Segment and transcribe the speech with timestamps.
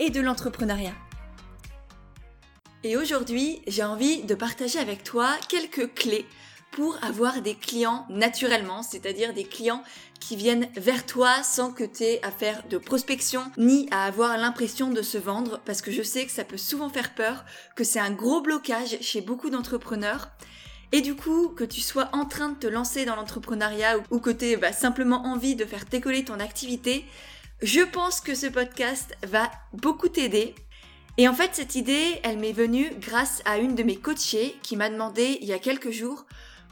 [0.00, 0.94] et de l'entrepreneuriat.
[2.82, 6.26] Et aujourd'hui, j'ai envie de partager avec toi quelques clés
[6.72, 9.82] pour avoir des clients naturellement, c'est-à-dire des clients
[10.18, 14.36] qui viennent vers toi sans que tu aies à faire de prospection ni à avoir
[14.38, 17.44] l'impression de se vendre parce que je sais que ça peut souvent faire peur,
[17.76, 20.30] que c'est un gros blocage chez beaucoup d'entrepreneurs.
[20.92, 24.30] Et du coup, que tu sois en train de te lancer dans l'entrepreneuriat ou que
[24.30, 27.04] tu aies bah, simplement envie de faire décoller ton activité,
[27.62, 30.54] je pense que ce podcast va beaucoup t'aider.
[31.18, 34.76] Et en fait, cette idée, elle m'est venue grâce à une de mes coachées qui
[34.76, 36.24] m'a demandé il y a quelques jours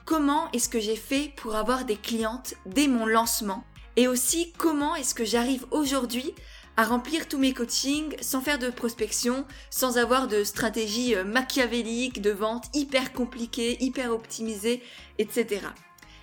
[0.07, 3.65] comment est-ce que j'ai fait pour avoir des clientes dès mon lancement?
[3.97, 6.33] Et aussi comment est-ce que j'arrive aujourd'hui
[6.79, 12.23] à remplir tous mes coachings sans faire de prospection, sans avoir de stratégie euh, machiavélique
[12.23, 14.83] de vente hyper compliquée, hyper optimisée,
[15.19, 15.61] etc.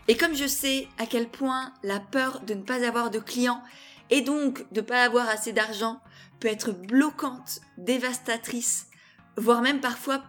[0.07, 3.61] Et comme je sais à quel point la peur de ne pas avoir de clients
[4.09, 5.99] et donc de ne pas avoir assez d'argent
[6.39, 8.87] peut être bloquante, dévastatrice,
[9.37, 10.23] voire même parfois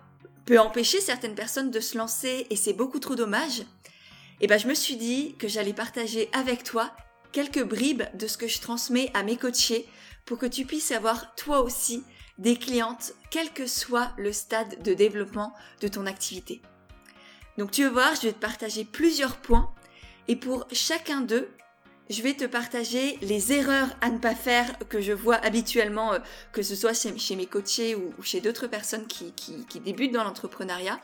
[0.44, 3.62] peut empêcher certaines personnes de se lancer et c'est beaucoup trop dommage,
[4.40, 6.92] et ben je me suis dit que j'allais partager avec toi
[7.32, 9.88] quelques bribes de ce que je transmets à mes coachés
[10.24, 12.04] pour que tu puisses avoir toi aussi
[12.38, 16.60] des clientes quel que soit le stade de développement de ton activité.
[17.56, 19.72] Donc tu vas voir, je vais te partager plusieurs points
[20.28, 21.48] et pour chacun d'eux,
[22.08, 26.18] je vais te partager les erreurs à ne pas faire que je vois habituellement, euh,
[26.52, 29.32] que ce soit chez, mes coachés ou, chez d'autres personnes qui,
[29.80, 31.00] débutent dans l'entrepreneuriat.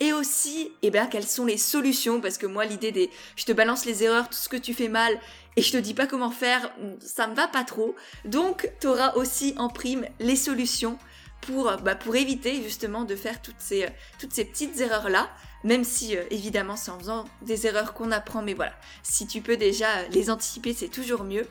[0.00, 2.20] Et aussi, eh ben, quelles sont les solutions?
[2.20, 4.88] Parce que moi, l'idée des, je te balance les erreurs, tout ce que tu fais
[4.88, 5.20] mal,
[5.56, 7.94] et je te dis pas comment faire, ça me va pas trop.
[8.24, 10.98] Donc, tu auras aussi en prime les solutions
[11.42, 13.86] pour, bah, pour éviter justement de faire toutes ces,
[14.18, 15.30] toutes ces petites erreurs là
[15.64, 19.40] même si euh, évidemment c'est en faisant des erreurs qu'on apprend, mais voilà, si tu
[19.40, 21.46] peux déjà euh, les anticiper, c'est toujours mieux.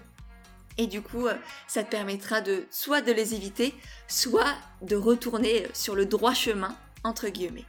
[0.78, 1.36] Et du coup, euh,
[1.68, 3.76] ça te permettra de soit de les éviter,
[4.08, 7.66] soit de retourner sur le droit chemin, entre guillemets.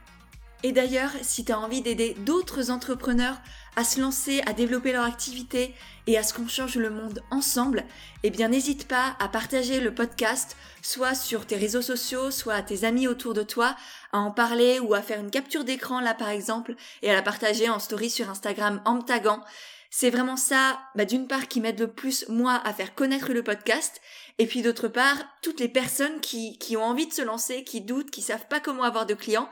[0.65, 3.37] Et d'ailleurs, si tu as envie d'aider d'autres entrepreneurs
[3.75, 5.75] à se lancer, à développer leur activité
[6.07, 7.83] et à ce qu'on change le monde ensemble,
[8.23, 12.63] eh bien n'hésite pas à partager le podcast, soit sur tes réseaux sociaux, soit à
[12.63, 13.75] tes amis autour de toi,
[14.11, 17.21] à en parler ou à faire une capture d'écran là par exemple, et à la
[17.21, 19.43] partager en story sur Instagram en me taguant.
[19.91, 23.43] C'est vraiment ça, bah, d'une part, qui m'aide le plus, moi, à faire connaître le
[23.43, 24.01] podcast,
[24.39, 27.81] et puis d'autre part, toutes les personnes qui, qui ont envie de se lancer, qui
[27.81, 29.47] doutent, qui savent pas comment avoir de clients,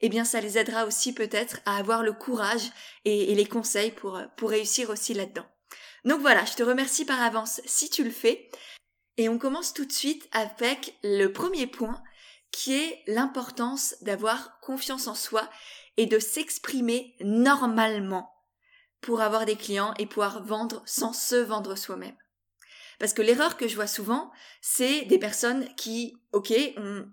[0.00, 2.70] eh bien ça les aidera aussi peut-être à avoir le courage
[3.04, 5.46] et, les conseils pour, pour réussir aussi là-dedans.
[6.04, 8.50] Donc voilà, je te remercie par avance si tu le fais.
[9.16, 12.02] Et on commence tout de suite avec le premier point
[12.52, 15.48] qui est l'importance d'avoir confiance en soi
[15.96, 18.32] et de s'exprimer normalement
[19.00, 22.16] pour avoir des clients et pouvoir vendre sans se vendre soi-même.
[22.98, 27.06] Parce que l'erreur que je vois souvent, c'est des personnes qui, ok, ont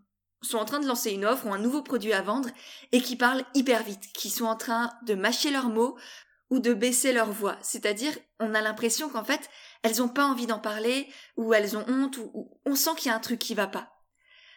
[0.45, 2.49] sont en train de lancer une offre ou un nouveau produit à vendre
[2.91, 5.97] et qui parlent hyper vite, qui sont en train de mâcher leurs mots
[6.49, 7.57] ou de baisser leur voix.
[7.61, 9.49] C'est-à-dire, on a l'impression qu'en fait,
[9.83, 11.07] elles n'ont pas envie d'en parler
[11.37, 13.94] ou elles ont honte ou, on sent qu'il y a un truc qui va pas.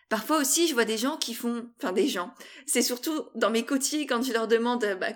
[0.08, 2.32] Parfois aussi, je vois des gens qui font, enfin des gens,
[2.64, 5.08] c'est surtout dans mes côtiers quand je leur demande, bah,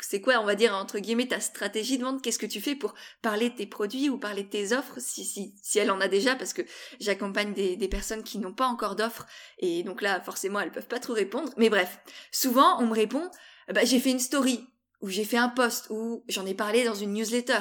[0.00, 2.74] c'est quoi, on va dire, entre guillemets, ta stratégie de vente, qu'est-ce que tu fais
[2.74, 6.08] pour parler de tes produits ou parler de tes offres, si, si, elle en a
[6.08, 6.62] déjà, parce que
[6.98, 9.26] j'accompagne des, des personnes qui n'ont pas encore d'offres,
[9.58, 11.52] et donc là, forcément, elles peuvent pas trop répondre.
[11.58, 11.98] Mais bref,
[12.30, 13.30] souvent, on me répond,
[13.68, 14.64] bah, j'ai fait une story,
[15.02, 17.60] ou j'ai fait un post, ou j'en ai parlé dans une newsletter.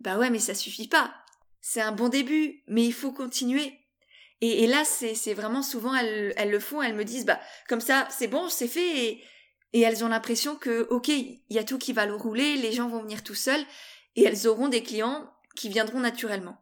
[0.00, 1.14] Bah ouais, mais ça suffit pas.
[1.60, 3.79] C'est un bon début, mais il faut continuer.
[4.42, 7.38] Et, là, c'est vraiment souvent, elles, elles, le font, elles me disent, bah,
[7.68, 9.24] comme ça, c'est bon, c'est fait, et,
[9.74, 12.72] et elles ont l'impression que, ok, il y a tout qui va le rouler, les
[12.72, 13.64] gens vont venir tout seuls,
[14.16, 16.56] et elles auront des clients qui viendront naturellement.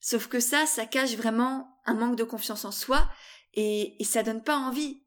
[0.00, 3.08] Sauf que ça, ça cache vraiment un manque de confiance en soi,
[3.54, 5.02] et, et ça donne pas envie.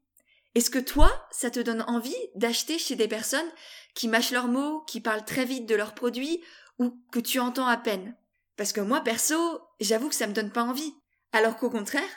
[0.56, 3.50] Est-ce que toi, ça te donne envie d'acheter chez des personnes
[3.94, 6.42] qui mâchent leurs mots, qui parlent très vite de leurs produits,
[6.78, 8.16] ou que tu entends à peine?
[8.56, 9.36] Parce que moi, perso,
[9.80, 10.94] j'avoue que ça me donne pas envie.
[11.32, 12.08] Alors qu'au contraire,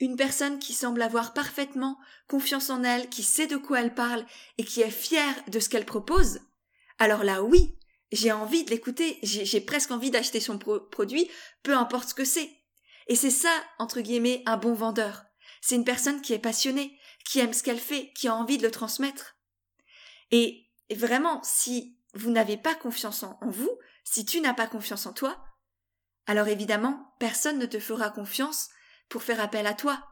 [0.00, 1.98] une personne qui semble avoir parfaitement
[2.28, 4.24] confiance en elle, qui sait de quoi elle parle
[4.58, 6.40] et qui est fière de ce qu'elle propose,
[6.98, 7.78] alors là oui,
[8.12, 11.28] j'ai envie de l'écouter, j'ai presque envie d'acheter son produit,
[11.62, 12.50] peu importe ce que c'est.
[13.08, 15.24] Et c'est ça, entre guillemets, un bon vendeur.
[15.60, 18.62] C'est une personne qui est passionnée, qui aime ce qu'elle fait, qui a envie de
[18.62, 19.36] le transmettre.
[20.30, 25.12] Et vraiment, si vous n'avez pas confiance en, vous, si tu n'as pas confiance en
[25.12, 25.42] toi,
[26.26, 28.70] alors évidemment, personne ne te fera confiance
[29.08, 30.02] pour faire appel à toi.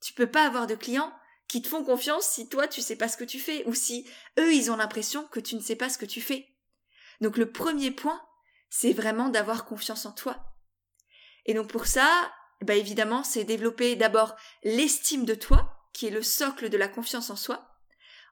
[0.00, 1.12] Tu peux pas avoir de clients
[1.48, 4.08] qui te font confiance si toi tu sais pas ce que tu fais ou si
[4.38, 6.48] eux ils ont l'impression que tu ne sais pas ce que tu fais.
[7.20, 8.20] Donc le premier point,
[8.68, 10.44] c'est vraiment d'avoir confiance en toi.
[11.46, 12.32] Et donc pour ça,
[12.62, 17.30] bah évidemment, c'est développer d'abord l'estime de toi, qui est le socle de la confiance
[17.30, 17.70] en soi.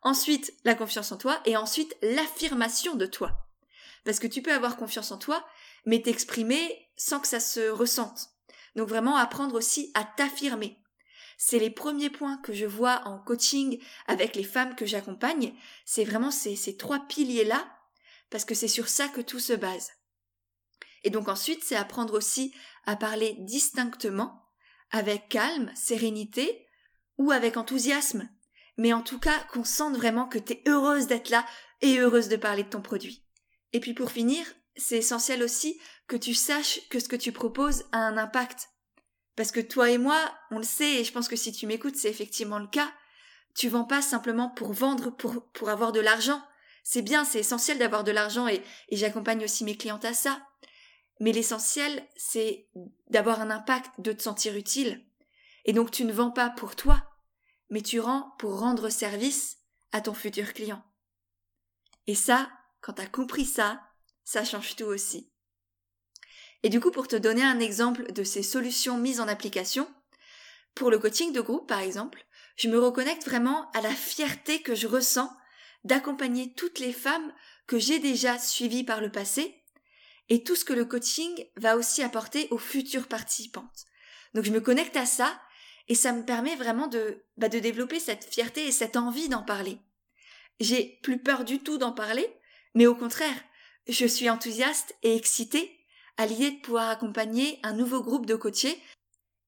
[0.03, 3.49] Ensuite, la confiance en toi et ensuite l'affirmation de toi.
[4.05, 5.47] Parce que tu peux avoir confiance en toi,
[5.87, 8.31] mais t'exprimer sans que ça se ressente.
[8.77, 10.79] Donc vraiment apprendre aussi à t'affirmer.
[11.37, 15.55] C'est les premiers points que je vois en coaching avec les femmes que j'accompagne.
[15.85, 17.67] C'est vraiment ces, ces trois piliers-là,
[18.31, 19.91] parce que c'est sur ça que tout se base.
[21.03, 22.55] Et donc ensuite, c'est apprendre aussi
[22.87, 24.49] à parler distinctement,
[24.91, 26.67] avec calme, sérénité,
[27.19, 28.29] ou avec enthousiasme,
[28.77, 31.45] mais en tout cas qu'on sente vraiment que tu es heureuse d'être là
[31.81, 33.25] et heureuse de parler de ton produit.
[33.73, 37.85] Et puis pour finir, c'est essentiel aussi que tu saches que ce que tu proposes
[37.93, 38.71] a un impact.
[39.37, 41.97] Parce que toi et moi, on le sait, et je pense que si tu m'écoutes,
[41.97, 42.93] c'est effectivement le cas,
[43.55, 46.43] tu vends pas simplement pour vendre, pour, pour avoir de l'argent.
[46.83, 50.47] C'est bien, c'est essentiel d'avoir de l'argent et, et j'accompagne aussi mes clientes à ça.
[51.21, 52.69] Mais l'essentiel, c'est
[53.09, 55.07] d'avoir un impact, de te sentir utile.
[55.65, 57.03] Et donc tu ne vends pas pour toi,
[57.71, 59.59] mais tu rends pour rendre service
[59.93, 60.85] à ton futur client.
[62.07, 62.51] Et ça,
[62.81, 63.81] quand tu as compris ça,
[64.25, 65.31] ça change tout aussi.
[66.63, 69.87] Et du coup, pour te donner un exemple de ces solutions mises en application,
[70.75, 72.25] pour le coaching de groupe par exemple,
[72.57, 75.31] je me reconnecte vraiment à la fierté que je ressens
[75.85, 77.33] d'accompagner toutes les femmes
[77.67, 79.63] que j'ai déjà suivies par le passé
[80.29, 83.85] et tout ce que le coaching va aussi apporter aux futures participantes.
[84.33, 85.39] Donc je me connecte à ça
[85.89, 89.43] et ça me permet vraiment de, bah, de développer cette fierté et cette envie d'en
[89.43, 89.79] parler.
[90.61, 92.27] J'ai plus peur du tout d'en parler,
[92.75, 93.37] mais au contraire,
[93.89, 95.79] je suis enthousiaste et excitée
[96.17, 98.81] à l'idée de pouvoir accompagner un nouveau groupe de coachés.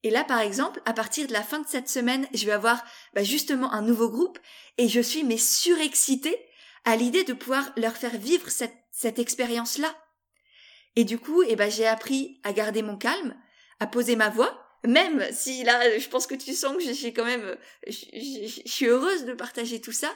[0.02, 2.84] Et là, par exemple, à partir de la fin de cette semaine, je vais avoir
[3.14, 4.38] bah, justement un nouveau groupe
[4.78, 6.38] et je suis mais surexcitée
[6.84, 9.94] à l'idée de pouvoir leur faire vivre cette, cette expérience-là.
[10.96, 13.36] Et du coup, eh ben, j'ai appris à garder mon calme,
[13.80, 17.24] à poser ma voix, même si là, je pense que tu sens que j'ai quand
[17.24, 17.56] même,
[17.86, 20.10] je, suis heureuse de partager tout ça,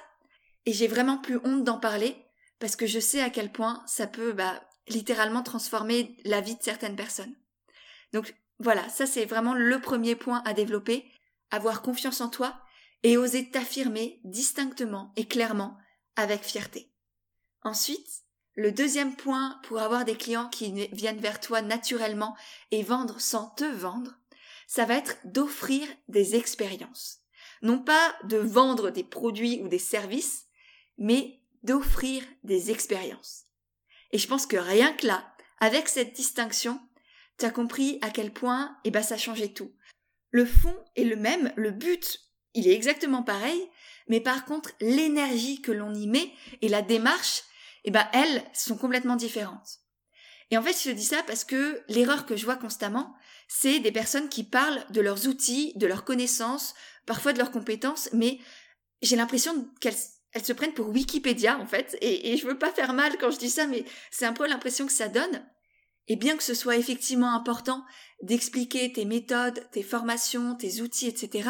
[0.66, 2.16] et j'ai vraiment plus honte d'en parler,
[2.60, 6.62] parce que je sais à quel point ça peut, bah, littéralement transformer la vie de
[6.62, 7.34] certaines personnes.
[8.12, 11.10] Donc voilà, ça c'est vraiment le premier point à développer,
[11.50, 12.60] avoir confiance en toi
[13.02, 15.78] et oser t'affirmer distinctement et clairement
[16.16, 16.92] avec fierté.
[17.62, 18.24] Ensuite,
[18.54, 22.36] le deuxième point pour avoir des clients qui viennent vers toi naturellement
[22.70, 24.18] et vendre sans te vendre,
[24.66, 27.20] ça va être d'offrir des expériences.
[27.62, 30.46] Non pas de vendre des produits ou des services,
[30.98, 33.44] mais d'offrir des expériences.
[34.12, 36.80] Et je pense que rien que là, avec cette distinction,
[37.38, 39.72] tu as compris à quel point, eh ben, ça changeait tout.
[40.30, 42.20] Le fond est le même, le but,
[42.54, 43.68] il est exactement pareil,
[44.08, 47.42] mais par contre, l'énergie que l'on y met et la démarche,
[47.84, 49.80] eh ben elles sont complètement différentes.
[50.50, 53.14] Et en fait, je te dis ça parce que l'erreur que je vois constamment,
[53.48, 56.74] c'est des personnes qui parlent de leurs outils, de leurs connaissances,
[57.06, 58.38] parfois de leurs compétences, mais
[59.02, 59.96] j'ai l'impression qu'elles
[60.32, 63.30] elles se prennent pour Wikipédia en fait, et, et je veux pas faire mal quand
[63.30, 65.46] je dis ça, mais c'est un peu l'impression que ça donne.
[66.08, 67.84] Et bien que ce soit effectivement important
[68.22, 71.48] d'expliquer tes méthodes, tes formations, tes outils, etc.,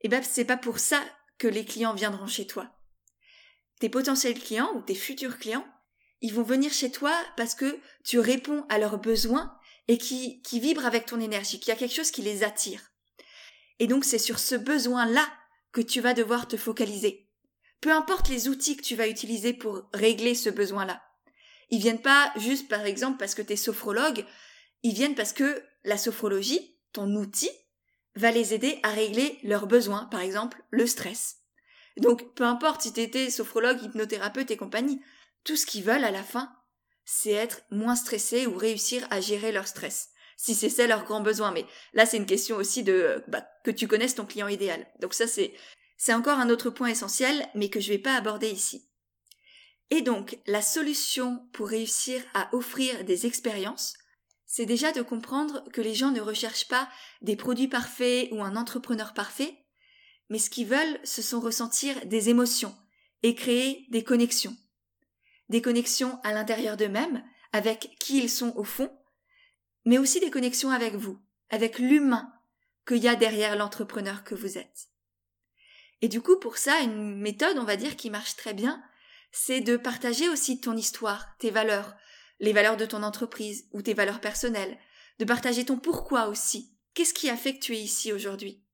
[0.00, 1.00] eh ben c'est pas pour ça
[1.38, 2.72] que les clients viendront chez toi
[3.78, 5.66] tes potentiels clients ou tes futurs clients,
[6.20, 9.56] ils vont venir chez toi parce que tu réponds à leurs besoins
[9.86, 12.90] et qui, qui vibrent avec ton énergie, qu'il y a quelque chose qui les attire.
[13.78, 15.26] Et donc c'est sur ce besoin-là
[15.72, 17.27] que tu vas devoir te focaliser.
[17.80, 21.02] Peu importe les outils que tu vas utiliser pour régler ce besoin-là.
[21.70, 24.24] Ils viennent pas juste par exemple parce que tu es sophrologue,
[24.82, 27.50] ils viennent parce que la sophrologie, ton outil,
[28.14, 31.36] va les aider à régler leurs besoins, par exemple le stress.
[31.98, 35.00] Donc, peu importe si t'étais sophrologue, hypnothérapeute et compagnie,
[35.44, 36.52] tout ce qu'ils veulent à la fin,
[37.04, 40.10] c'est être moins stressé ou réussir à gérer leur stress.
[40.36, 41.50] Si c'est ça leur grand besoin.
[41.50, 44.86] Mais là, c'est une question aussi de bah, que tu connaisses ton client idéal.
[45.00, 45.52] Donc ça, c'est
[45.98, 48.88] c'est encore un autre point essentiel, mais que je vais pas aborder ici.
[49.90, 53.94] Et donc, la solution pour réussir à offrir des expériences,
[54.46, 56.88] c'est déjà de comprendre que les gens ne recherchent pas
[57.20, 59.58] des produits parfaits ou un entrepreneur parfait,
[60.30, 62.74] mais ce qu'ils veulent, ce sont ressentir des émotions
[63.22, 64.56] et créer des connexions.
[65.48, 68.90] Des connexions à l'intérieur d'eux-mêmes, avec qui ils sont au fond,
[69.84, 71.18] mais aussi des connexions avec vous,
[71.50, 72.32] avec l'humain
[72.86, 74.88] qu'il y a derrière l'entrepreneur que vous êtes.
[76.02, 78.82] Et du coup, pour ça, une méthode, on va dire, qui marche très bien,
[79.32, 81.96] c'est de partager aussi ton histoire, tes valeurs,
[82.40, 84.78] les valeurs de ton entreprise ou tes valeurs personnelles,
[85.18, 86.76] de partager ton pourquoi aussi.
[86.94, 88.64] Qu'est-ce qui a fait que tu es ici aujourd'hui?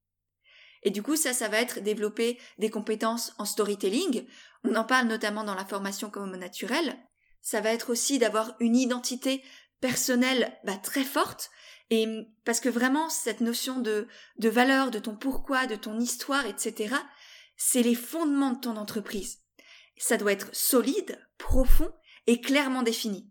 [0.82, 4.26] Et du coup, ça, ça va être développer des compétences en storytelling.
[4.64, 6.98] On en parle notamment dans la formation comme naturel.
[7.40, 9.42] Ça va être aussi d'avoir une identité
[9.80, 11.50] personnelle bah, très forte.
[11.90, 12.06] Et
[12.44, 16.94] parce que vraiment, cette notion de, de valeur, de ton pourquoi, de ton histoire, etc.,
[17.56, 19.40] c'est les fondements de ton entreprise.
[19.96, 21.92] Ça doit être solide, profond
[22.26, 23.30] et clairement défini.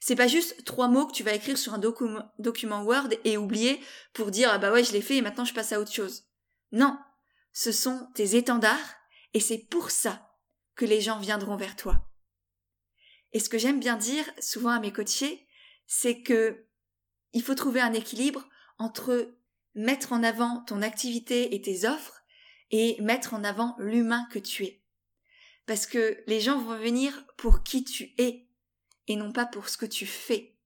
[0.00, 3.80] C'est pas juste trois mots que tu vas écrire sur un document Word et oublier
[4.12, 6.24] pour dire ah bah ouais je l'ai fait et maintenant je passe à autre chose.
[6.72, 6.98] Non,
[7.52, 8.96] ce sont tes étendards
[9.32, 10.30] et c'est pour ça
[10.74, 12.06] que les gens viendront vers toi.
[13.32, 15.46] Et ce que j'aime bien dire souvent à mes coachés,
[15.86, 16.66] c'est que
[17.34, 18.48] il faut trouver un équilibre
[18.78, 19.34] entre
[19.74, 22.22] mettre en avant ton activité et tes offres
[22.70, 24.82] et mettre en avant l'humain que tu es.
[25.66, 28.46] Parce que les gens vont venir pour qui tu es
[29.08, 30.56] et non pas pour ce que tu fais.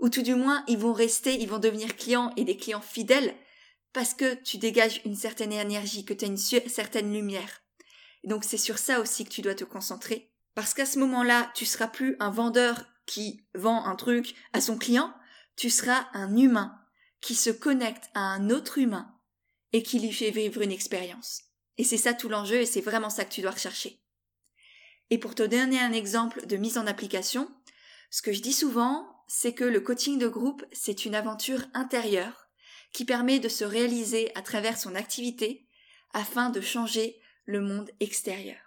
[0.00, 3.34] Ou tout du moins, ils vont rester, ils vont devenir clients et des clients fidèles
[3.92, 7.62] parce que tu dégages une certaine énergie, que tu as une certaine lumière.
[8.24, 10.30] Donc c'est sur ça aussi que tu dois te concentrer.
[10.54, 14.76] Parce qu'à ce moment-là, tu seras plus un vendeur qui vend un truc à son
[14.76, 15.14] client,
[15.56, 16.78] tu seras un humain
[17.20, 19.14] qui se connecte à un autre humain
[19.72, 21.42] et qui lui fait vivre une expérience.
[21.78, 24.00] Et c'est ça tout l'enjeu et c'est vraiment ça que tu dois rechercher.
[25.10, 27.50] Et pour te donner un exemple de mise en application,
[28.10, 32.48] ce que je dis souvent, c'est que le coaching de groupe, c'est une aventure intérieure
[32.92, 35.66] qui permet de se réaliser à travers son activité
[36.12, 38.58] afin de changer le monde extérieur.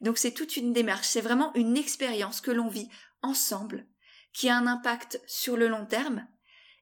[0.00, 2.88] Donc c'est toute une démarche, c'est vraiment une expérience que l'on vit
[3.22, 3.86] ensemble,
[4.32, 6.26] qui a un impact sur le long terme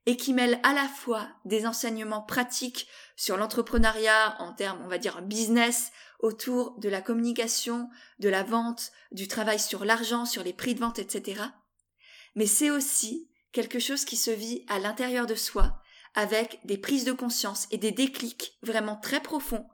[0.06, 2.86] et qui mêle à la fois des enseignements pratiques
[3.16, 8.92] sur l'entrepreneuriat en termes, on va dire, business, autour de la communication, de la vente,
[9.12, 11.42] du travail sur l'argent, sur les prix de vente, etc.
[12.36, 15.82] Mais c'est aussi quelque chose qui se vit à l'intérieur de soi,
[16.14, 19.66] avec des prises de conscience et des déclics vraiment très profonds,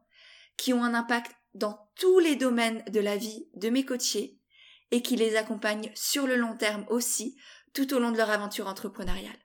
[0.56, 4.38] qui ont un impact dans tous les domaines de la vie de mes coachés
[4.90, 7.36] et qui les accompagnent sur le long terme aussi,
[7.74, 9.38] tout au long de leur aventure entrepreneuriale.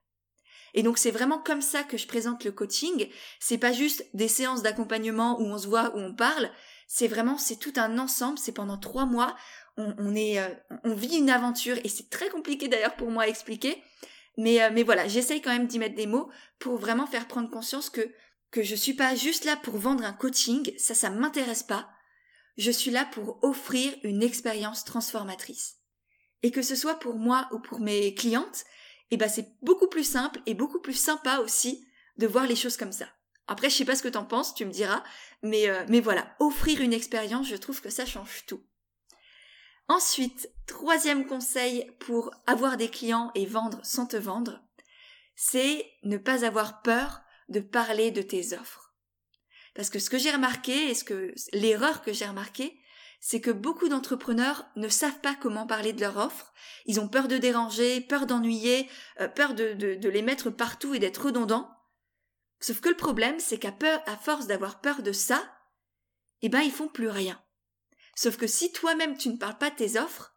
[0.73, 3.09] Et donc c'est vraiment comme ça que je présente le coaching.
[3.39, 6.51] C'est pas juste des séances d'accompagnement où on se voit, où on parle.
[6.87, 8.37] C'est vraiment, c'est tout un ensemble.
[8.37, 9.35] C'est pendant trois mois.
[9.77, 10.49] On, est, euh,
[10.83, 13.81] on vit une aventure et c'est très compliqué d'ailleurs pour moi à expliquer.
[14.37, 16.29] Mais, euh, mais voilà, j'essaye quand même d'y mettre des mots
[16.59, 18.11] pour vraiment faire prendre conscience que
[18.51, 20.71] que je suis pas juste là pour vendre un coaching.
[20.77, 21.89] Ça, ça m'intéresse pas.
[22.57, 25.76] Je suis là pour offrir une expérience transformatrice.
[26.43, 28.65] Et que ce soit pour moi ou pour mes clientes,
[29.11, 32.77] eh ben c'est beaucoup plus simple et beaucoup plus sympa aussi de voir les choses
[32.77, 33.07] comme ça.
[33.47, 35.03] Après, je sais pas ce que t'en penses, tu me diras,
[35.41, 38.61] mais, euh, mais voilà, offrir une expérience, je trouve que ça change tout.
[39.87, 44.61] Ensuite, troisième conseil pour avoir des clients et vendre sans te vendre,
[45.35, 48.93] c'est ne pas avoir peur de parler de tes offres.
[49.75, 52.77] Parce que ce que j'ai remarqué et ce que l'erreur que j'ai remarqué,
[53.19, 56.53] c'est que beaucoup d'entrepreneurs ne savent pas comment parler de leur offre.
[56.85, 60.99] Ils ont peur de déranger, peur d'ennuyer, euh, peur de, de, les mettre partout et
[60.99, 61.69] d'être redondants.
[62.59, 63.73] Sauf que le problème, c'est qu'à
[64.05, 65.43] à force d'avoir peur de ça,
[66.41, 67.41] eh ben, ils font plus rien.
[68.15, 70.35] Sauf que si toi-même tu ne parles pas de tes offres,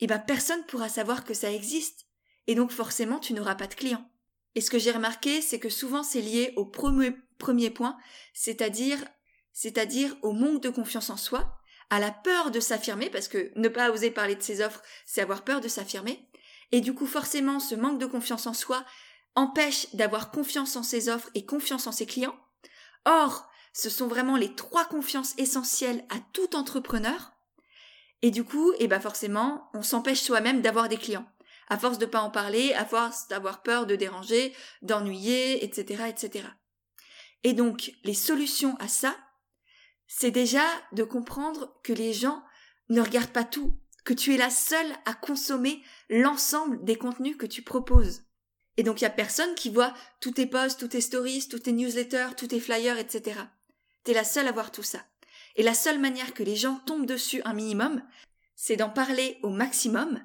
[0.00, 2.06] eh ben, personne pourra savoir que ça existe.
[2.46, 4.10] Et donc, forcément, tu n'auras pas de clients.
[4.54, 7.96] Et ce que j'ai remarqué, c'est que souvent c'est lié au premier, premier point,
[8.34, 9.04] c'est-à-dire,
[9.52, 11.58] c'est-à-dire au manque de confiance en soi,
[11.90, 15.20] à la peur de s'affirmer, parce que ne pas oser parler de ses offres, c'est
[15.20, 16.28] avoir peur de s'affirmer.
[16.72, 18.84] Et du coup, forcément, ce manque de confiance en soi
[19.34, 22.36] empêche d'avoir confiance en ses offres et confiance en ses clients.
[23.04, 27.32] Or, ce sont vraiment les trois confiances essentielles à tout entrepreneur.
[28.22, 31.28] Et du coup, eh ben forcément, on s'empêche soi-même d'avoir des clients.
[31.68, 36.46] À force de pas en parler, à force d'avoir peur de déranger, d'ennuyer, etc., etc.
[37.42, 39.16] Et donc, les solutions à ça,
[40.06, 42.42] c'est déjà de comprendre que les gens
[42.88, 47.46] ne regardent pas tout, que tu es la seule à consommer l'ensemble des contenus que
[47.46, 48.22] tu proposes.
[48.76, 51.60] Et donc il y a personne qui voit tous tes posts, tous tes stories, tous
[51.60, 53.40] tes newsletters, tous tes flyers, etc.
[54.02, 55.00] T'es la seule à voir tout ça.
[55.56, 58.02] Et la seule manière que les gens tombent dessus un minimum,
[58.56, 60.20] c'est d'en parler au maximum.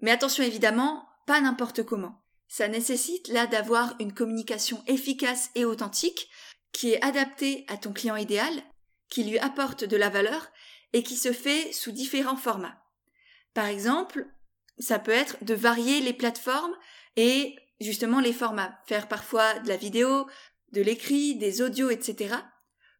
[0.00, 2.22] Mais attention évidemment, pas n'importe comment.
[2.48, 6.28] Ça nécessite là d'avoir une communication efficace et authentique
[6.72, 8.62] qui est adaptée à ton client idéal
[9.12, 10.48] qui lui apporte de la valeur
[10.94, 12.82] et qui se fait sous différents formats.
[13.52, 14.26] Par exemple,
[14.78, 16.74] ça peut être de varier les plateformes
[17.16, 20.26] et justement les formats, faire parfois de la vidéo,
[20.72, 22.36] de l'écrit, des audios, etc.,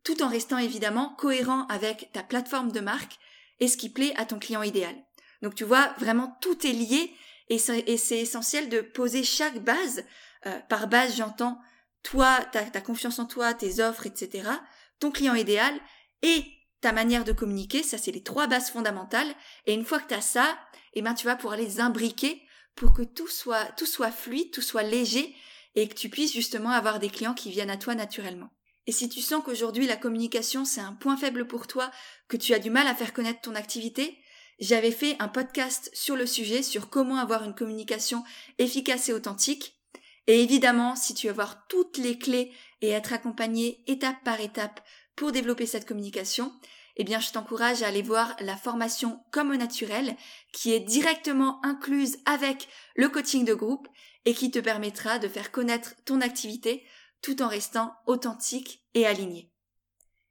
[0.04, 3.18] tout en restant évidemment cohérent avec ta plateforme de marque
[3.60, 4.94] et ce qui plaît à ton client idéal.
[5.40, 7.10] Donc tu vois, vraiment tout est lié
[7.48, 10.04] et c'est essentiel de poser chaque base.
[10.44, 11.58] Euh, par base, j'entends
[12.02, 14.50] toi, ta, ta confiance en toi, tes offres, etc.,
[14.98, 15.80] ton client idéal
[16.22, 16.44] et
[16.80, 17.82] ta manière de communiquer.
[17.82, 19.34] Ça, c'est les trois bases fondamentales.
[19.66, 20.58] Et une fois que tu as ça,
[20.94, 22.42] eh ben, tu vas pouvoir les imbriquer
[22.74, 25.34] pour que tout soit, tout soit fluide, tout soit léger
[25.74, 28.50] et que tu puisses justement avoir des clients qui viennent à toi naturellement.
[28.86, 31.90] Et si tu sens qu'aujourd'hui la communication c'est un point faible pour toi,
[32.28, 34.18] que tu as du mal à faire connaître ton activité,
[34.58, 38.22] j'avais fait un podcast sur le sujet, sur comment avoir une communication
[38.58, 39.78] efficace et authentique.
[40.26, 44.80] Et évidemment, si tu veux avoir toutes les clés et être accompagné étape par étape
[45.16, 46.52] pour développer cette communication,
[46.96, 50.16] eh bien, je t'encourage à aller voir la formation comme au naturel,
[50.52, 53.88] qui est directement incluse avec le coaching de groupe
[54.24, 56.84] et qui te permettra de faire connaître ton activité
[57.22, 59.50] tout en restant authentique et aligné.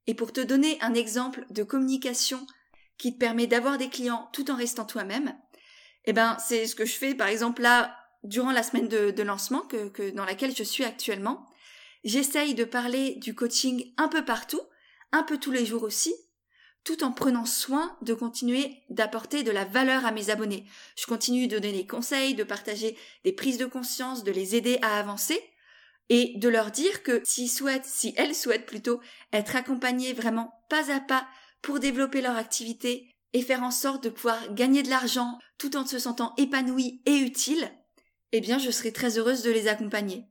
[0.08, 2.46] Et pour te donner un exemple de communication
[2.98, 5.36] qui te permet d'avoir des clients tout en restant toi-même,
[6.06, 9.68] eh ben, c'est ce que je fais, par exemple, là, durant la semaine de, lancement
[10.16, 11.46] dans laquelle je suis actuellement.
[12.04, 14.62] J'essaye de parler du coaching un peu partout,
[15.12, 16.13] un peu tous les jours aussi,
[16.84, 20.65] tout en prenant soin de continuer d'apporter de la valeur à mes abonnés.
[20.98, 24.80] Je continue de donner des conseils, de partager des prises de conscience, de les aider
[24.82, 25.39] à avancer
[26.10, 29.00] et de leur dire que s'ils souhaitent, si elles souhaitent plutôt
[29.32, 31.27] être accompagnées vraiment pas à pas
[31.62, 35.86] pour développer leur activité et faire en sorte de pouvoir gagner de l'argent tout en
[35.86, 37.72] se sentant épanouies et utiles,
[38.32, 40.31] eh bien je serai très heureuse de les accompagner.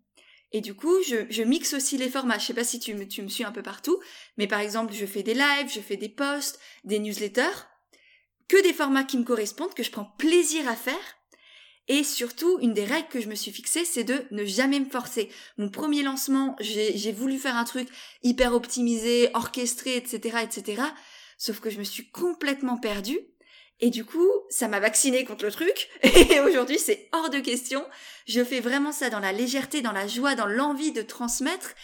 [0.52, 2.38] Et du coup, je, je, mixe aussi les formats.
[2.38, 4.00] Je sais pas si tu me, tu me suis un peu partout,
[4.36, 7.68] mais par exemple, je fais des lives, je fais des posts, des newsletters,
[8.48, 11.16] que des formats qui me correspondent, que je prends plaisir à faire.
[11.86, 14.90] Et surtout, une des règles que je me suis fixée, c'est de ne jamais me
[14.90, 15.28] forcer.
[15.56, 17.88] Mon premier lancement, j'ai voulu faire un truc
[18.22, 20.82] hyper optimisé, orchestré, etc., etc.
[21.38, 23.18] Sauf que je me suis complètement perdue
[23.80, 25.88] et du coup, ça m'a vacciné contre le truc.
[26.02, 27.84] Et aujourd'hui, c'est hors de question.
[28.26, 31.74] Je fais vraiment ça dans la légèreté, dans la joie, dans l'envie de transmettre.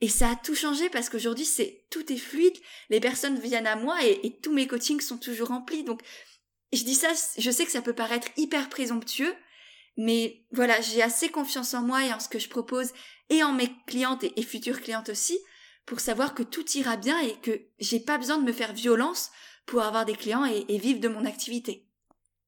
[0.00, 2.56] Et ça a tout changé parce qu'aujourd'hui, c'est tout est fluide.
[2.88, 5.84] Les personnes viennent à moi et, tous mes coachings sont toujours remplis.
[5.84, 6.00] Donc,
[6.72, 9.34] je dis ça, je sais que ça peut paraître hyper présomptueux,
[9.96, 12.92] mais voilà, j'ai assez confiance en moi et en ce que je propose
[13.28, 15.38] et en mes clientes et, et futures clientes aussi
[15.86, 19.30] pour savoir que tout ira bien et que j'ai pas besoin de me faire violence
[19.66, 21.86] pour avoir des clients et, vivre de mon activité.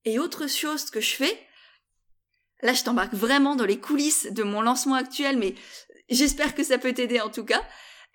[0.05, 1.39] Et autre chose que je fais,
[2.63, 5.55] là je t'embarque vraiment dans les coulisses de mon lancement actuel, mais
[6.09, 7.63] j'espère que ça peut t'aider en tout cas.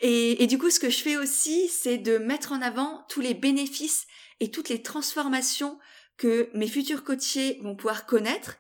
[0.04, 3.36] Et, du coup, ce que je fais aussi, c'est de mettre en avant tous les
[3.36, 4.08] bénéfices
[4.40, 5.78] et toutes les transformations
[6.18, 8.58] que mes futurs coachés vont pouvoir connaître,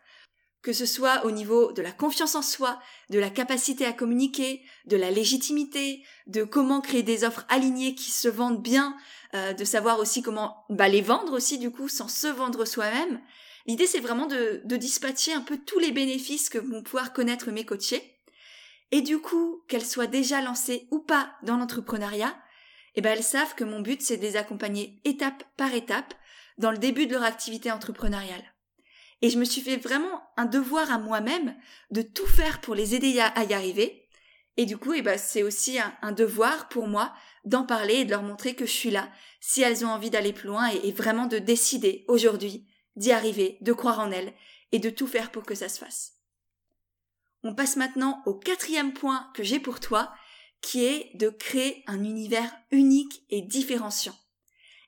[0.62, 4.62] que ce soit au niveau de la confiance en soi, de la capacité à communiquer,
[4.86, 8.96] de la légitimité, de comment créer des offres alignées qui se vendent bien,
[9.34, 13.22] euh, de savoir aussi comment bah, les vendre aussi du coup sans se vendre soi-même.
[13.66, 17.52] L'idée c'est vraiment de, de dispatcher un peu tous les bénéfices que vont pouvoir connaître
[17.52, 18.18] mes coachés.
[18.92, 22.36] Et du coup, qu'elles soient déjà lancées ou pas dans l'entrepreneuriat,
[22.96, 26.14] eh ben elles savent que mon but c'est de les accompagner étape par étape
[26.58, 28.51] dans le début de leur activité entrepreneuriale.
[29.22, 31.56] Et je me suis fait vraiment un devoir à moi-même
[31.92, 34.08] de tout faire pour les aider à y arriver.
[34.58, 37.14] Et du coup, eh ben, c'est aussi un devoir pour moi
[37.46, 40.34] d'en parler et de leur montrer que je suis là, si elles ont envie d'aller
[40.34, 44.34] plus loin et, vraiment de décider aujourd'hui d'y arriver, de croire en elles
[44.72, 46.14] et de tout faire pour que ça se fasse.
[47.44, 50.14] On passe maintenant au quatrième point que j'ai pour toi,
[50.62, 54.16] qui est de créer un univers unique et différenciant.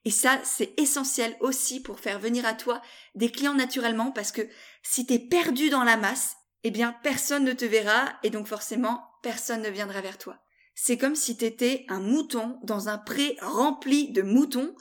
[0.05, 2.81] Et ça, c'est essentiel aussi pour faire venir à toi
[3.15, 4.41] des clients naturellement parce que
[4.81, 9.01] si t'es perdu dans la masse, eh bien personne ne te verra et donc forcément
[9.21, 10.37] personne ne viendra vers toi.
[10.75, 14.75] C'est comme si t'étais un mouton dans un pré rempli de moutons.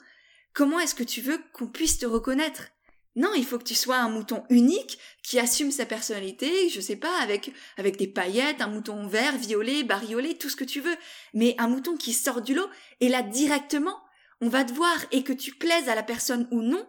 [0.53, 2.69] Comment est-ce que tu veux qu'on puisse te reconnaître?
[3.15, 6.95] Non, il faut que tu sois un mouton unique qui assume sa personnalité, je sais
[6.95, 10.95] pas, avec, avec des paillettes, un mouton vert, violet, bariolé, tout ce que tu veux,
[11.35, 12.67] mais un mouton qui sort du lot,
[13.01, 14.02] et là directement,
[14.43, 16.85] on va te voir et que tu plaises à la personne ou non,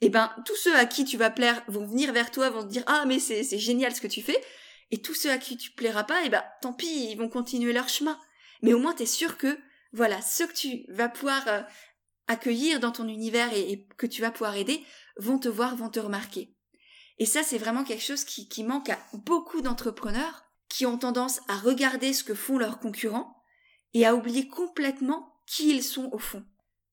[0.00, 2.68] eh ben, tous ceux à qui tu vas plaire vont venir vers toi, vont te
[2.68, 4.40] dire, ah, mais c'est, c'est génial ce que tu fais,
[4.90, 7.72] et tous ceux à qui tu plairas pas, eh ben, tant pis, ils vont continuer
[7.72, 8.18] leur chemin
[8.62, 9.58] mais au moins tu es sûr que
[9.92, 11.60] voilà, ceux que tu vas pouvoir euh,
[12.28, 14.82] accueillir dans ton univers et, que tu vas pouvoir aider
[15.18, 16.56] vont te voir, vont te remarquer.
[17.18, 21.40] Et ça, c'est vraiment quelque chose qui, qui manque à beaucoup d'entrepreneurs qui ont tendance
[21.48, 23.36] à regarder ce que font leurs concurrents
[23.92, 26.42] et à oublier complètement qui ils sont au fond.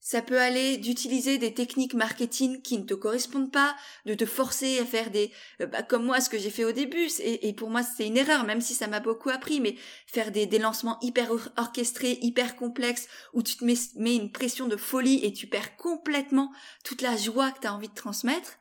[0.01, 4.79] Ça peut aller d'utiliser des techniques marketing qui ne te correspondent pas, de te forcer
[4.79, 5.29] à faire des,
[5.61, 7.09] euh, bah, comme moi, ce que j'ai fait au début.
[7.19, 9.59] Et, pour moi, c'est une erreur, même si ça m'a beaucoup appris.
[9.59, 9.75] Mais
[10.07, 15.19] faire des, lancements hyper orchestrés, hyper complexes, où tu te mets, une pression de folie
[15.23, 16.51] et tu perds complètement
[16.83, 18.57] toute la joie que tu as envie de transmettre.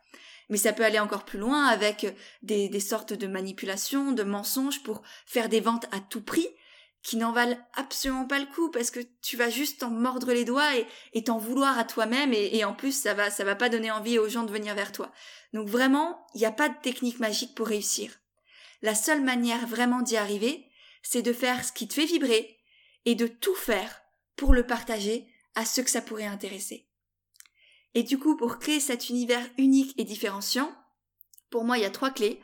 [0.51, 5.03] Mais ça peut aller encore plus loin avec des sortes de manipulations, de mensonges pour
[5.27, 6.49] faire des ventes à tout prix
[7.03, 10.45] qui n'en valent absolument pas le coup parce que tu vas juste t'en mordre les
[10.45, 10.71] doigts
[11.13, 14.19] et, t'en vouloir à toi-même et, en plus ça va ça va pas donner envie
[14.19, 15.13] aux gens de venir vers toi.
[15.53, 18.13] Donc vraiment, il n'y a pas de technique magique pour réussir.
[18.83, 20.67] La seule manière vraiment d'y arriver,
[21.03, 22.59] c'est de faire ce qui te fait vibrer
[23.05, 24.03] et de tout faire
[24.37, 26.89] pour le partager à ceux que ça pourrait intéresser.
[27.95, 30.73] Et du coup, pour créer cet univers unique et différenciant,
[31.51, 32.41] pour moi, il y a trois clés.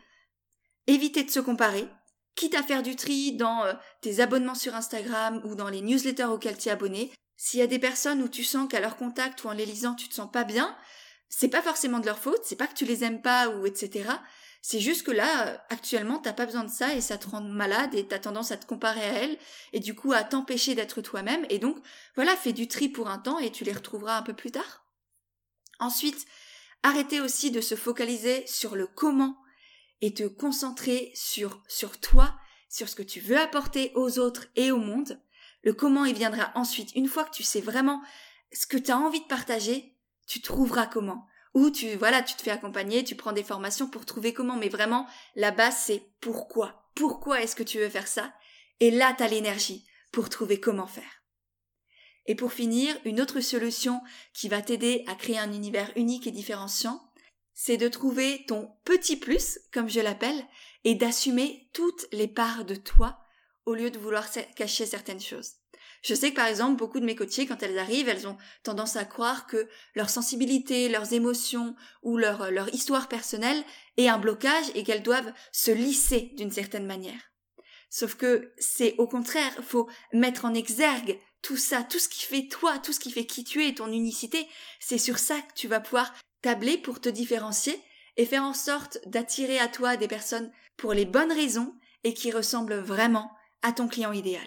[0.87, 1.87] Éviter de se comparer,
[2.35, 6.25] quitte à faire du tri dans euh, tes abonnements sur Instagram ou dans les newsletters
[6.25, 9.44] auxquels tu es abonné, s'il y a des personnes où tu sens qu'à leur contact
[9.44, 10.77] ou en les lisant tu te sens pas bien,
[11.29, 14.09] c'est pas forcément de leur faute, c'est pas que tu les aimes pas ou etc.
[14.62, 17.42] C'est juste que là, euh, actuellement, t'as pas besoin de ça et ça te rend
[17.42, 19.38] malade et t'as tendance à te comparer à elles
[19.73, 21.77] et du coup à t'empêcher d'être toi-même et donc
[22.14, 24.87] voilà, fais du tri pour un temps et tu les retrouveras un peu plus tard.
[25.81, 26.25] Ensuite,
[26.83, 29.37] arrêtez aussi de se focaliser sur le comment
[30.01, 32.35] et te concentrer sur, sur toi,
[32.69, 35.21] sur ce que tu veux apporter aux autres et au monde.
[35.63, 36.95] Le comment il viendra ensuite.
[36.95, 38.03] Une fois que tu sais vraiment
[38.53, 41.27] ce que tu as envie de partager, tu trouveras comment.
[41.55, 44.57] Ou tu, voilà, tu te fais accompagner, tu prends des formations pour trouver comment.
[44.57, 46.91] Mais vraiment, la base, c'est pourquoi.
[46.95, 48.35] Pourquoi est-ce que tu veux faire ça?
[48.81, 51.23] Et là, tu as l'énergie pour trouver comment faire.
[52.27, 54.01] Et pour finir, une autre solution
[54.33, 57.03] qui va t'aider à créer un univers unique et différenciant,
[57.55, 60.45] c'est de trouver ton petit plus, comme je l'appelle,
[60.85, 63.19] et d'assumer toutes les parts de toi
[63.64, 65.53] au lieu de vouloir cacher certaines choses.
[66.03, 68.97] Je sais que par exemple, beaucoup de mes coachés, quand elles arrivent, elles ont tendance
[68.97, 73.64] à croire que leur sensibilité, leurs émotions ou leur, leur histoire personnelle
[73.97, 77.33] est un blocage et qu'elles doivent se lisser d'une certaine manière.
[77.88, 82.49] Sauf que c'est au contraire, faut mettre en exergue tout ça, tout ce qui fait
[82.49, 84.47] toi, tout ce qui fait qui tu es, ton unicité,
[84.81, 86.12] c'est sur ça que tu vas pouvoir
[86.45, 87.81] tabler pour te différencier
[88.19, 92.31] et faire en sorte d'attirer à toi des personnes pour les bonnes raisons et qui
[92.31, 93.31] ressemblent vraiment
[93.63, 94.47] à ton client idéal.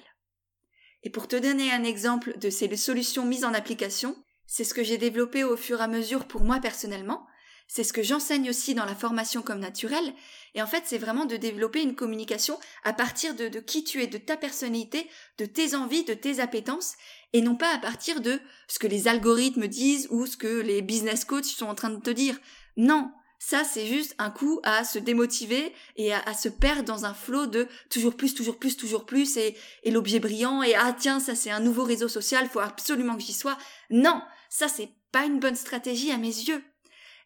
[1.02, 4.84] Et pour te donner un exemple de ces solutions mises en application, c'est ce que
[4.84, 7.26] j'ai développé au fur et à mesure pour moi personnellement,
[7.68, 10.14] c'est ce que j'enseigne aussi dans la formation comme naturelle,
[10.56, 14.02] et en fait c'est vraiment de développer une communication à partir de, de qui tu
[14.02, 15.08] es, de ta personnalité,
[15.38, 16.96] de tes envies, de tes appétences,
[17.34, 20.82] et non pas à partir de ce que les algorithmes disent ou ce que les
[20.82, 22.40] business coachs sont en train de te dire.
[22.78, 27.14] Non, ça c'est juste un coup à se démotiver et à, se perdre dans un
[27.14, 31.20] flot de toujours plus, toujours plus, toujours plus et, et l'objet brillant et ah tiens
[31.20, 33.58] ça c'est un nouveau réseau social, faut absolument que j'y sois.
[33.90, 36.64] Non, ça c'est pas une bonne stratégie à mes yeux.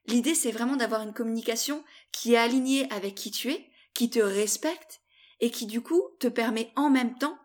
[0.07, 4.19] L'idée c'est vraiment d'avoir une communication qui est alignée avec qui tu es, qui te
[4.19, 5.01] respecte
[5.39, 7.37] et qui du coup te permet en même temps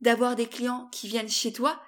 [0.00, 1.80] d'avoir des clients qui viennent chez toi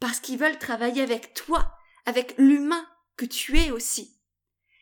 [0.00, 1.74] parce qu'ils veulent travailler avec toi,
[2.06, 4.14] avec l'humain que tu es aussi.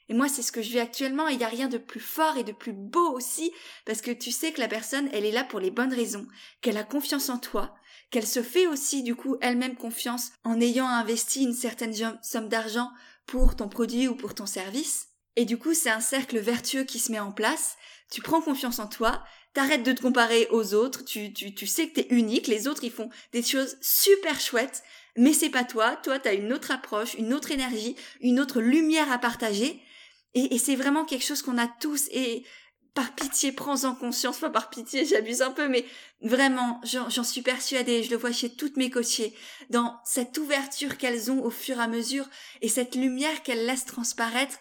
[0.08, 2.36] Et moi, c'est ce que je vis actuellement il n'y a rien de plus fort
[2.36, 3.52] et de plus beau aussi
[3.86, 6.26] parce que tu sais que la personne, elle est là pour les bonnes raisons,
[6.60, 7.74] qu'elle a confiance en toi,
[8.10, 12.90] qu'elle se fait aussi du coup elle-même confiance en ayant investi une certaine somme d'argent
[13.32, 15.08] pour ton produit ou pour ton service.
[15.36, 17.78] Et du coup, c'est un cercle vertueux qui se met en place.
[18.10, 21.88] Tu prends confiance en toi, t'arrêtes de te comparer aux autres, tu, tu, tu sais
[21.88, 24.82] que t'es unique, les autres ils font des choses super chouettes,
[25.16, 29.10] mais c'est pas toi, toi t'as une autre approche, une autre énergie, une autre lumière
[29.10, 29.80] à partager,
[30.34, 32.44] et, c'est vraiment quelque chose qu'on a tous, et
[32.94, 35.86] par pitié, prends-en conscience, pas par pitié, j'abuse un peu, mais
[36.20, 39.34] vraiment, j'en suis persuadée, je le vois chez toutes mes coachées,
[39.70, 42.28] dans cette ouverture qu'elles ont au fur et à mesure,
[42.60, 44.58] et cette lumière qu'elles laissent transparaître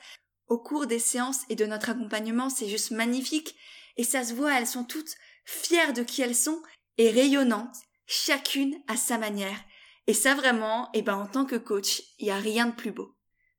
[0.48, 3.56] au cours des séances et de notre accompagnement, c'est juste magnifique,
[3.98, 6.62] et ça se voit, elles sont toutes fières de qui elles sont,
[6.98, 9.60] et rayonnantes, chacune à sa manière,
[10.08, 12.76] et ça vraiment, et eh ben en tant que coach, il n'y a rien de
[12.76, 13.14] plus beau.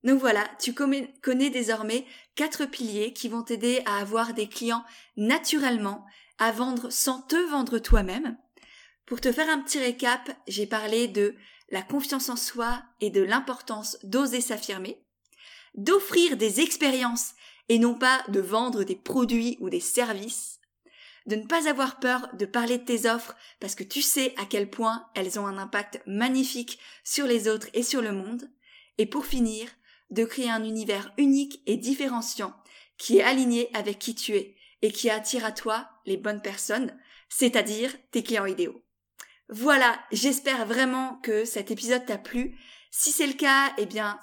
[0.05, 4.85] Donc voilà, tu connais désormais quatre piliers qui vont t'aider à avoir des clients
[5.17, 6.05] naturellement,
[6.39, 8.37] à vendre sans te vendre toi-même.
[9.07, 11.37] Pour te faire un petit récap, j'ai parlé de
[11.71, 15.05] la confiance en soi et de l'importance d'oser s'affirmer,
[15.75, 17.33] d'offrir des expériences
[17.69, 20.61] et non pas de vendre des produits ou des services,
[21.27, 24.45] de ne pas avoir peur de parler de tes offres parce que tu sais à
[24.45, 28.51] quel point elles ont un impact magnifique sur les autres et sur le monde,
[28.99, 29.69] et pour finir,
[30.13, 32.55] de créer un univers unique et différenciant
[32.99, 36.97] qui est aligné avec qui tu es et qui attire à toi les bonnes personnes,
[37.29, 38.85] c'est-à-dire tes clients idéaux.
[39.49, 42.59] Voilà, j'espère vraiment que cet épisode t'a plu.
[42.91, 44.19] Si c'est le cas, eh bien,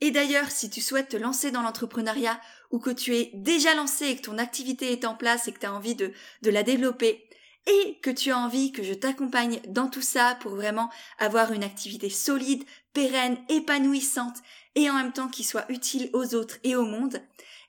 [0.00, 4.06] et d'ailleurs, si tu souhaites te lancer dans l'entrepreneuriat ou que tu es déjà lancé
[4.06, 6.62] et que ton activité est en place et que tu as envie de, de la
[6.62, 7.28] développer
[7.66, 11.64] et que tu as envie que je t'accompagne dans tout ça pour vraiment avoir une
[11.64, 14.36] activité solide, pérenne, épanouissante
[14.78, 17.20] et en même temps qui soit utile aux autres et au monde,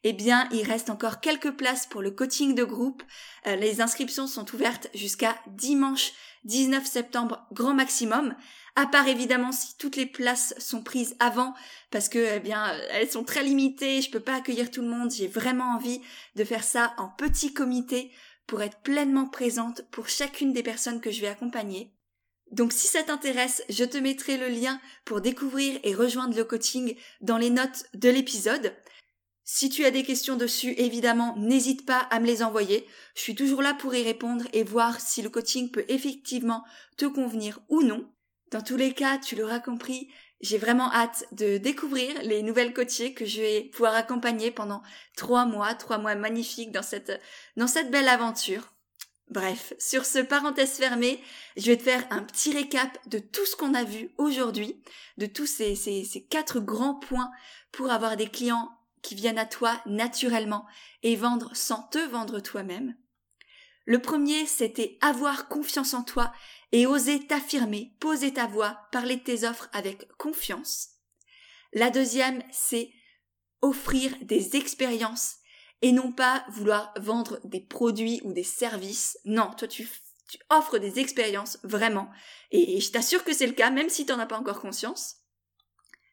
[0.04, 3.02] eh bien, il reste encore quelques places pour le coaching de groupe.
[3.48, 6.12] Euh, les inscriptions sont ouvertes jusqu'à dimanche
[6.46, 8.36] 19 septembre grand maximum.
[8.76, 11.54] À part évidemment si toutes les places sont prises avant,
[11.90, 15.12] parce que eh bien elles sont très limitées, je peux pas accueillir tout le monde.
[15.12, 16.00] J'ai vraiment envie
[16.36, 18.12] de faire ça en petit comité
[18.48, 21.92] pour être pleinement présente pour chacune des personnes que je vais accompagner.
[22.52, 26.96] Donc si ça t'intéresse, je te mettrai le lien pour découvrir et rejoindre le coaching
[27.22, 28.74] dans les notes de l'épisode.
[29.44, 32.86] Si tu as des questions dessus, évidemment, n'hésite pas à me les envoyer.
[33.16, 36.64] Je suis toujours là pour y répondre et voir si le coaching peut effectivement
[36.98, 38.08] te convenir ou non.
[38.52, 40.10] Dans tous les cas, tu l'auras compris,
[40.42, 44.82] j'ai vraiment hâte de découvrir les nouvelles coachées que je vais pouvoir accompagner pendant
[45.18, 47.20] trois mois, trois mois magnifiques dans cette,
[47.58, 48.74] dans cette belle aventure.
[49.30, 51.22] Bref, sur ce parenthèse fermée,
[51.56, 54.82] je vais te faire un petit récap de tout ce qu'on a vu aujourd'hui,
[55.18, 57.32] de tous ces, ces, ces quatre grands points
[57.72, 58.72] pour avoir des clients
[59.04, 60.66] qui viennent à toi naturellement
[61.04, 62.96] et vendre sans te vendre toi-même.
[63.86, 66.34] Le premier, c'était avoir confiance en toi
[66.72, 70.90] et oser t'affirmer, poser ta voix, parler de tes offres avec confiance.
[71.74, 72.92] La deuxième, c'est
[73.62, 75.38] offrir des expériences
[75.82, 79.18] et non pas vouloir vendre des produits ou des services.
[79.26, 79.88] Non, toi tu,
[80.50, 82.10] offres des expériences vraiment.
[82.52, 85.16] Et je t'assure que c'est le cas, même si tu n'en as pas encore conscience.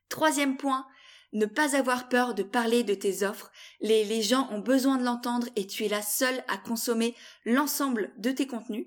[0.09, 0.87] Troisième point,
[1.33, 3.51] ne pas avoir peur de parler de tes offres.
[3.81, 8.13] Les, les gens ont besoin de l'entendre et tu es la seule à consommer l'ensemble
[8.17, 8.87] de tes contenus.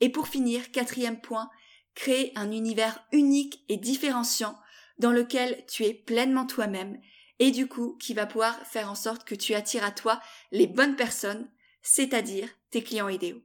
[0.00, 1.48] Et pour finir, quatrième point,
[1.94, 4.58] créer un univers unique et différenciant
[4.98, 7.00] dans lequel tu es pleinement toi-même
[7.38, 10.20] et du coup qui va pouvoir faire en sorte que tu attires à toi
[10.52, 11.48] les bonnes personnes,
[11.82, 13.42] c'est-à-dire tes clients idéaux.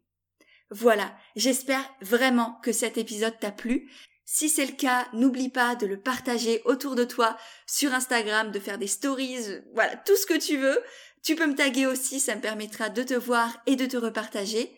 [0.72, 3.92] Voilà, j'espère vraiment que cet épisode t'a plu.
[4.24, 8.60] Si c'est le cas, n'oublie pas de le partager autour de toi sur Instagram, de
[8.60, 10.80] faire des stories, voilà, tout ce que tu veux.
[11.24, 14.72] Tu peux me taguer aussi, ça me permettra de te voir et de te repartager.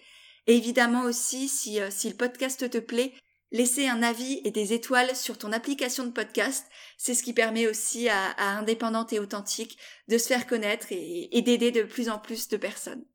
[0.47, 3.13] Et évidemment aussi, si, euh, si le podcast te plaît,
[3.51, 6.65] laisser un avis et des étoiles sur ton application de podcast.
[6.97, 11.41] C'est ce qui permet aussi à, Indépendante et Authentique de se faire connaître et, et
[11.41, 13.05] d'aider de plus en plus de personnes.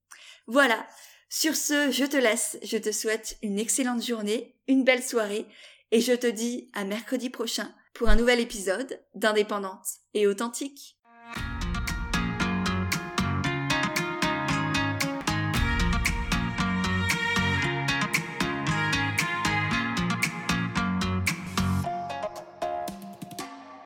[0.46, 0.86] Voilà.
[1.28, 2.58] Sur ce, je te laisse.
[2.62, 5.46] Je te souhaite une excellente journée, une belle soirée
[5.90, 10.95] et je te dis à mercredi prochain pour un nouvel épisode d'Indépendante et authentique.